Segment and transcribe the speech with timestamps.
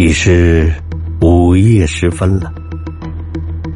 [0.00, 0.72] 已是
[1.20, 2.52] 午夜时分了，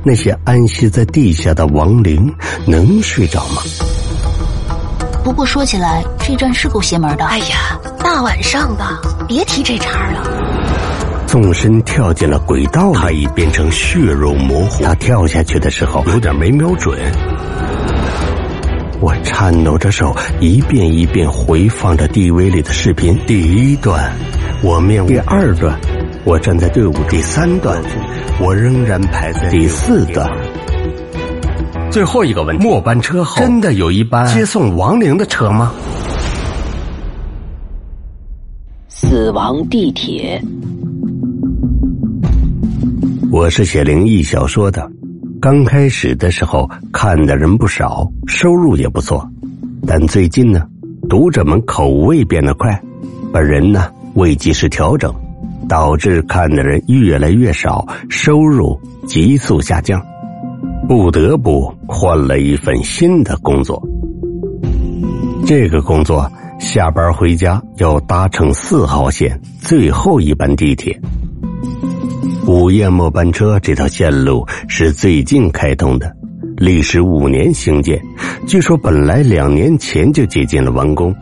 [0.05, 2.33] 那些安息在地下的亡灵
[2.65, 3.60] 能睡着吗？
[5.25, 7.25] 不过说起来，这站是够邪门的。
[7.25, 8.85] 哎呀，大晚上的，
[9.27, 10.23] 别提这茬了。
[11.27, 14.84] 纵身跳进了轨道，他已变成血肉模糊。
[14.84, 16.96] 他跳下去的时候有点没瞄准。
[19.00, 23.18] 我颤抖着手，一遍一遍回放着 DV 里的视频。
[23.27, 24.12] 第一段，
[24.62, 25.77] 我面；第二段，
[26.25, 27.82] 我站在队伍；第三段，
[28.40, 30.29] 我仍然排在第四段。
[31.90, 35.72] 最后一个问题：末班车后真的有一班接送亡灵的车吗？
[38.88, 40.40] 死亡地铁。
[43.32, 44.88] 我是写灵异小说的。
[45.41, 49.28] 刚开始的时候看的人不少，收入也不错，
[49.84, 50.62] 但最近呢，
[51.08, 52.80] 读者们口味变得快，
[53.32, 55.12] 本人呢未及时调整，
[55.72, 60.05] 导致看的人越来越少，收入急速下降，
[60.86, 63.82] 不得不换了一份新的工作。
[65.47, 71.00] 这个工作下班回家要搭乘四号线最后一班地铁。
[72.47, 76.14] 午夜末班车这条线路是最近开通的，
[76.58, 77.98] 历时五年兴建。
[78.47, 81.16] 据说本来两年前就接近了完工，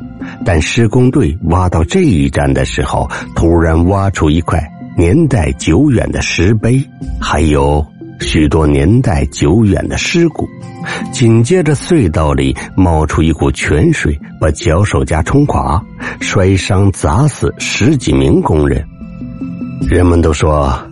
[0.44, 4.60] 但施工队挖到这一站的时候，突然挖出一块
[4.96, 6.82] 年代久远的石碑，
[7.20, 7.84] 还有
[8.20, 10.48] 许多年代久远的尸骨。
[11.12, 15.82] 紧接着，隧道里冒出一股泉水，把脚手架冲垮，
[16.20, 18.84] 摔伤砸死十几名工人。
[19.88, 20.86] 人们都说。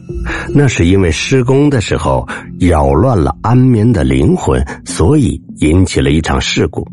[0.53, 2.27] 那是因为施工的时候
[2.59, 6.87] 扰乱了安眠的灵魂，所以引起了一场事故。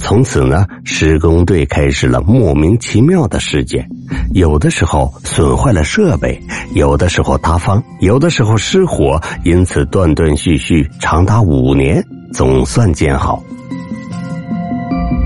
[0.00, 3.86] 从此呢，施工队开始了莫名其妙的事件，
[4.32, 6.40] 有的时候损坏了设备，
[6.74, 12.02] 有的时候塌方，有的时候失火，因此断断续续长达五年，
[12.32, 13.42] 总算建好。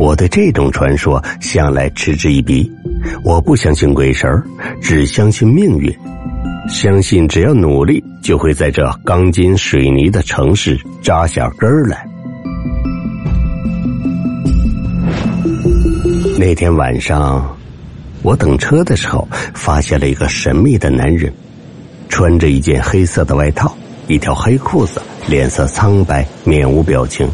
[0.00, 2.70] 我对这种传说向来嗤之以鼻，
[3.24, 4.28] 我不相信鬼神
[4.82, 5.90] 只相信命运。
[6.68, 12.06] 相信只要努力，就会在这钢筋水泥的城市扎下根儿来。
[16.46, 17.56] 那天晚上，
[18.20, 21.32] 我等车的时候，发现了一个神秘的男人，
[22.10, 23.74] 穿着一件黑色的外套，
[24.08, 27.26] 一条黑裤子，脸色苍白，面无表情。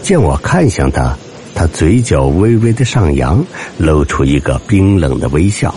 [0.00, 1.14] 见我看向他，
[1.54, 3.44] 他嘴角微微的上扬，
[3.76, 5.74] 露出一个冰冷的微笑。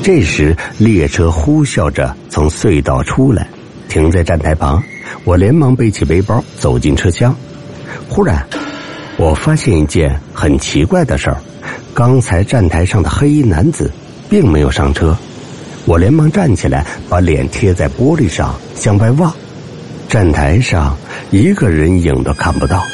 [0.00, 3.48] 这时，列车呼啸着从隧道出来，
[3.88, 4.80] 停在站台旁。
[5.24, 7.34] 我连忙背起背包走进车厢。
[8.08, 8.46] 忽然，
[9.16, 11.36] 我发现一件很奇怪的事儿：
[11.94, 13.90] 刚才站台上的黑衣男子
[14.28, 15.16] 并没有上车。
[15.86, 19.34] 我连忙站起来，把脸贴在玻璃上向外望。
[20.08, 20.96] 站台上
[21.30, 22.84] 一个人影都看不到。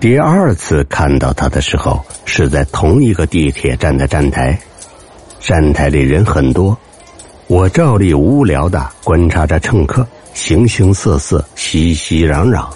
[0.00, 4.58] 第二次看到他的时候，是在同一个地铁站的站台，
[5.40, 6.76] 站台里人很多，
[7.54, 12.66] 我照例无聊的观察着乘客，形形色色，熙熙攘攘。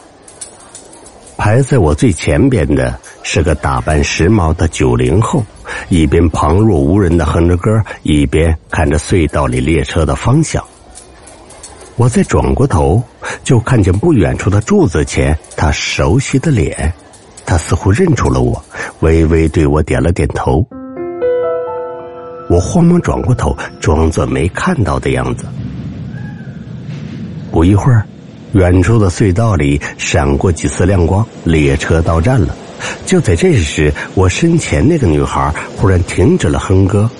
[1.36, 5.44] 排在我最前边的是个打扮时髦的九零后，
[5.88, 10.64] 一边旁若无人的哼着歌，一边看着隧道里列车的方向。
[11.96, 13.02] 我再转过头，
[13.42, 16.94] 就看见不远处的柱子前，他熟悉的脸。
[17.44, 18.64] 他似乎认出了我，
[19.00, 20.64] 微微对我点了点头。
[22.48, 25.44] 我慌忙转过头，装作没看到的样子。
[27.50, 28.04] 不一会儿，
[28.52, 32.56] 远处的隧道里闪过几丝亮光，列车到站了。
[33.04, 37.10] 就在这时，我身前那个女孩忽然停止了哼歌，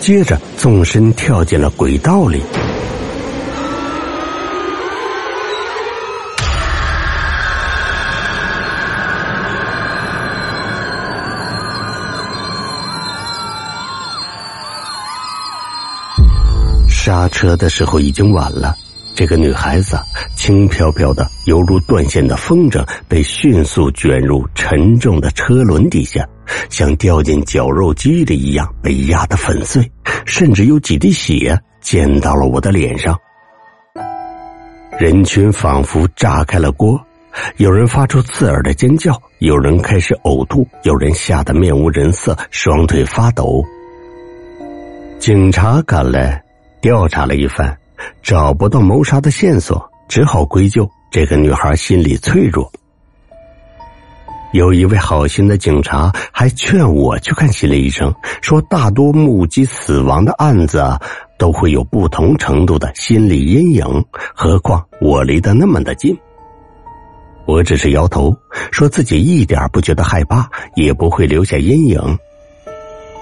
[0.00, 2.42] 接着纵身跳进了轨道里。
[17.04, 18.76] 刹车的时候已经晚了，
[19.12, 19.98] 这个女孩子
[20.36, 26.24] 轻飘飘的，犹如断线的风筝，被迅速卷入沉重的车轮底下，
[26.70, 29.90] 像掉进绞肉机里一样被压得粉碎，
[30.24, 33.18] 甚至有几滴血溅到了我的脸上。
[34.96, 37.04] 人群仿佛炸开了锅，
[37.56, 43.64] 有人发出刺耳的尖叫，有人开始呕吐，有人吓得面无人色，双腿发抖。
[45.18, 46.40] 警察赶来。
[46.82, 47.78] 调查了一番，
[48.24, 52.70] 找不到谋杀的线索，只好归咎这个女孩心理脆弱。
[54.52, 58.12] 有一位好心的警察还劝我去看心理医生，
[58.42, 60.84] 说大多目击死亡的案子
[61.38, 64.04] 都会有不同程度的心理阴影，
[64.34, 66.18] 何况我离得那么的近。
[67.46, 68.36] 我只是摇头，
[68.72, 72.18] 说自己一点不觉得害怕，也不会留下阴影。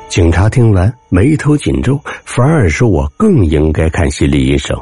[0.08, 2.00] 警察听完，眉头紧皱，
[2.32, 4.80] 反而说我更应该看心理医生。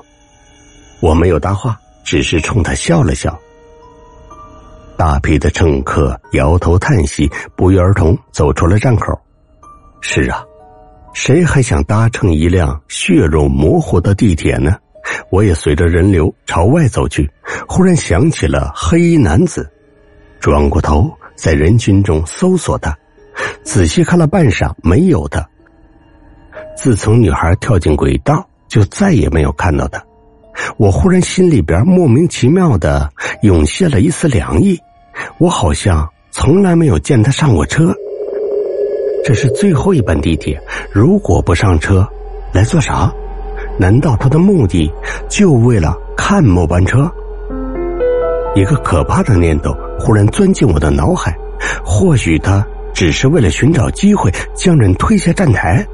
[1.01, 3.35] 我没有搭话，只是冲他笑了笑。
[4.99, 9.19] 大批的乘客摇头叹息，不约而同走出了站口。
[10.03, 10.45] 是啊，
[11.15, 14.77] 谁还想搭乘一辆血肉模糊的地铁呢？
[15.31, 17.31] 我也随着人流朝外走去，
[17.67, 19.67] 忽然想起了黑衣男子，
[20.39, 22.95] 转过头在人群中搜索他，
[23.65, 25.49] 仔细看了半晌，没有他。
[26.81, 30.01] 自从女孩跳进轨道，就再也没有看到他。
[30.77, 33.11] 我忽然心里边莫名其妙的
[33.43, 34.79] 涌现了一丝凉意。
[35.39, 37.93] 我好像从来没有见他上过车。
[39.25, 40.57] 这是最后一班地铁，
[40.93, 42.07] 如果不上车，
[42.53, 43.13] 来做啥？
[43.77, 44.89] 难道他的目的
[45.29, 47.11] 就为了看末班车？
[48.55, 51.37] 一个可怕的念头忽然钻进我的脑海，
[51.85, 52.65] 或许他
[52.95, 55.85] 只是为了寻找机会将人推下站台。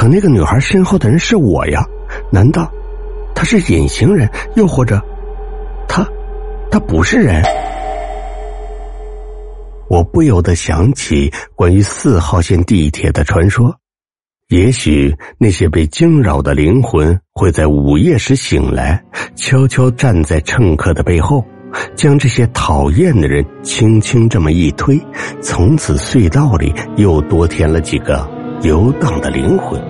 [0.00, 1.84] 可那个女孩身后的人是我呀？
[2.32, 2.72] 难道
[3.34, 4.26] 他是隐形人？
[4.56, 4.98] 又或者
[5.86, 6.08] 他
[6.70, 7.42] 他不是人？
[9.90, 13.76] 我不由得想起关于四号线地铁的传说，
[14.48, 19.04] 也许那些被惊扰的灵魂会在午夜时醒来，
[19.36, 21.44] 悄悄站在乘客的背后，
[21.94, 24.98] 将这些讨厌的人轻轻这么一推，
[25.42, 28.26] 从此隧道里又多添了几个
[28.62, 29.80] 游荡的灵魂。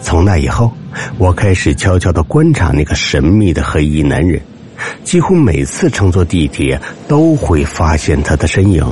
[0.00, 0.72] 从那以后，
[1.18, 4.40] 我开始悄悄的观察那个神秘的黑衣男人。
[5.04, 8.84] 几乎每次乘坐地铁都会发现他的身影，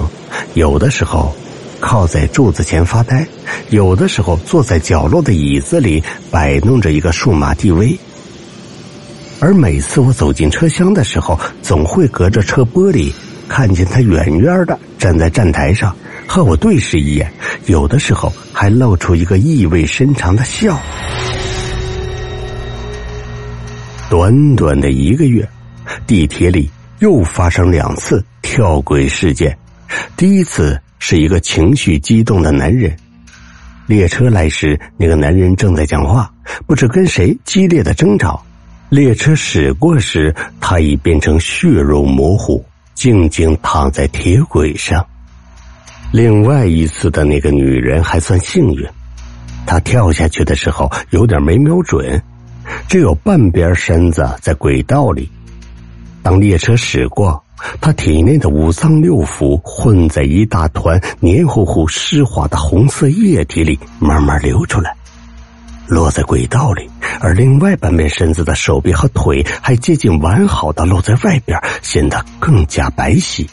[0.53, 1.35] 有的时候
[1.81, 3.27] 靠在柱子前发呆，
[3.71, 7.97] 有的时候坐在角落的椅子里摆弄着一个数码 DV。
[9.41, 13.11] 而每次我走进车厢的时候，总会隔着车玻璃
[13.49, 15.95] 看见他远远的站在站台上
[16.27, 17.31] 和我对视一眼，
[17.67, 20.81] 有的时候还露出一个意味深长的笑。
[24.09, 25.47] 短短的一个月。
[26.07, 26.71] 地铁里
[27.01, 29.55] 又发生两次跳轨事件，
[30.17, 32.97] 第一次是一个情绪激动的男人。
[33.87, 36.33] 列车来时，那个男人正在讲话，
[36.67, 38.43] 不知跟谁激烈的争吵。
[38.89, 45.05] 列车驶过时，他已变成血肉模糊，静静躺在铁轨上。
[46.13, 48.87] 另外一次的那个女人还算幸运，
[49.67, 52.23] 她跳下去的时候有点没瞄准，
[52.89, 55.29] 只有半边身子在轨道里。
[56.23, 57.43] 当列车驶过，
[57.81, 64.97] 他体内的五脏六腑混在一大团黏糊糊、湿滑的红色液体里，慢慢流出来，
[65.87, 66.89] 落在轨道里。
[67.21, 73.47] 而另外半边身子的手臂和腿还接近完好的露在外边，显得更加白皙。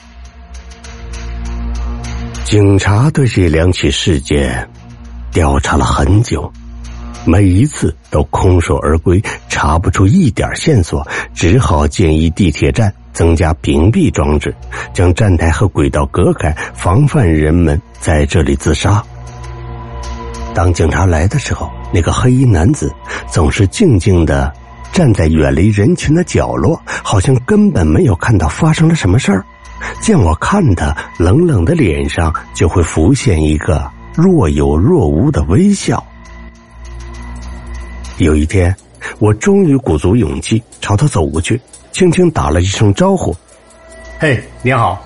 [2.43, 4.69] 警察对这两起事件
[5.31, 6.51] 调查了很久。
[7.23, 14.55] 每一次都空手而归，查不出一点线索，只好建议地铁站增加屏蔽装置，
[14.91, 19.03] 将站台和轨道隔开，防范人们在这里自杀。
[20.55, 22.93] 当警察来的时候，那个黑衣男子
[23.27, 24.51] 总是静静的
[24.91, 29.45] 站在远离人群的角落，好像根本没有看到发生了什么事儿。
[29.99, 36.05] 见我看他，冷冷的脸上就会浮现一个若有若无的微笑。
[38.17, 38.75] 有一天，
[39.19, 41.59] 我终于鼓足勇气朝他走过去，
[41.91, 43.35] 轻轻打了一声招呼
[44.19, 45.01] ：“嘿，你好。”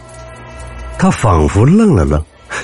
[0.99, 2.21] 他仿佛愣了愣，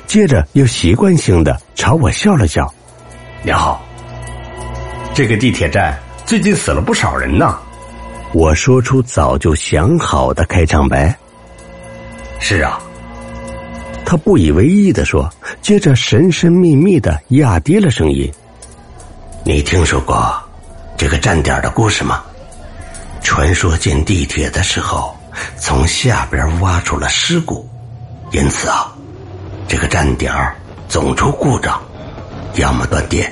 [0.08, 2.74] 接着又习惯性的朝我笑了笑
[3.44, 3.82] ：“你好。”
[5.14, 7.60] 这个地铁站最近死了不少人呢。
[8.34, 11.14] 我说出早就想好的开场白。
[12.40, 12.82] 是啊，
[14.06, 15.30] 他不以为意的说，
[15.62, 18.32] 接着神神秘秘的压低了声音。
[19.44, 20.34] 你听说过
[20.98, 22.24] 这个站点的故事吗？
[23.22, 25.14] 传说建地铁的时候，
[25.58, 27.70] 从下边挖出了尸骨，
[28.32, 28.92] 因此啊，
[29.68, 30.34] 这个站点
[30.88, 31.80] 总出故障，
[32.56, 33.32] 要么断电，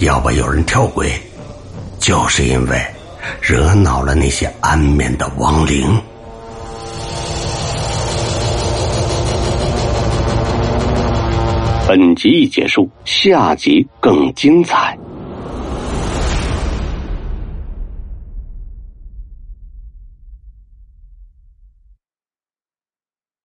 [0.00, 1.10] 要不有人跳轨，
[1.98, 2.78] 就是因为
[3.40, 5.98] 惹恼了那些安眠的亡灵。
[11.88, 14.98] 本集已结束，下集更精彩。